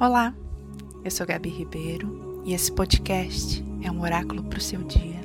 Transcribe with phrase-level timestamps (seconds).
[0.00, 0.34] Olá,
[1.04, 5.20] eu sou Gabi Ribeiro e esse podcast é um oráculo para o seu dia.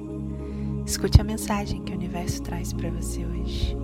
[0.86, 3.76] Escute a mensagem que o universo traz para você hoje.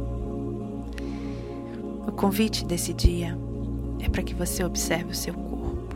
[2.05, 3.35] O convite desse dia
[3.99, 5.95] é para que você observe o seu corpo.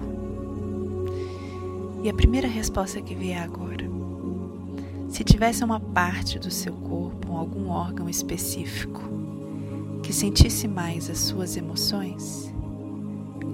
[2.03, 3.85] E a primeira resposta que vier agora:
[5.09, 9.03] se tivesse uma parte do seu corpo, algum órgão específico,
[10.01, 12.51] que sentisse mais as suas emoções,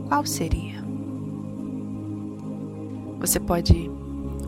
[0.08, 0.73] qual seria?
[3.24, 3.90] Você pode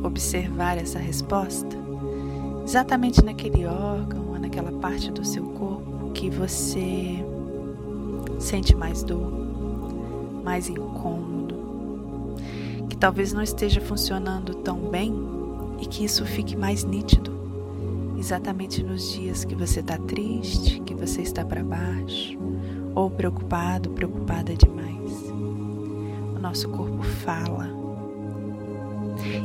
[0.03, 1.77] observar essa resposta
[2.65, 7.23] exatamente naquele órgão ou naquela parte do seu corpo que você
[8.37, 9.31] sente mais dor,
[10.43, 11.55] mais incômodo,
[12.89, 15.15] que talvez não esteja funcionando tão bem
[15.79, 17.31] e que isso fique mais nítido
[18.19, 22.37] exatamente nos dias que você está triste, que você está para baixo
[22.93, 25.31] ou preocupado, preocupada demais.
[26.35, 27.84] O nosso corpo fala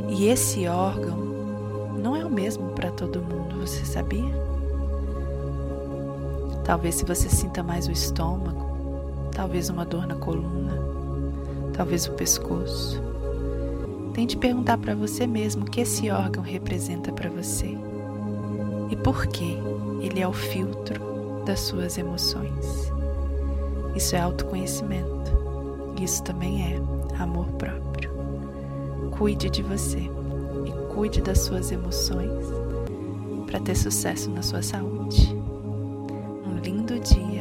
[0.09, 1.17] e esse órgão
[2.01, 4.33] não é o mesmo para todo mundo, você sabia?
[6.63, 10.77] Talvez se você sinta mais o estômago, talvez uma dor na coluna,
[11.73, 13.01] talvez o pescoço.
[14.13, 17.77] Tente perguntar para você mesmo o que esse órgão representa para você
[18.89, 19.57] e por que
[20.01, 21.01] ele é o filtro
[21.45, 22.91] das suas emoções.
[23.95, 25.31] Isso é autoconhecimento.
[26.01, 28.20] Isso também é amor próprio.
[29.11, 32.45] Cuide de você e cuide das suas emoções
[33.45, 35.35] para ter sucesso na sua saúde.
[36.45, 37.40] Um lindo dia.